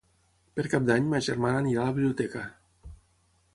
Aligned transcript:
Per 0.59 0.63
Cap 0.73 0.87
d'Any 0.87 1.05
ma 1.11 1.19
germana 1.27 1.61
anirà 1.65 1.83
a 1.85 1.91
la 1.91 1.95
biblioteca. 1.99 2.45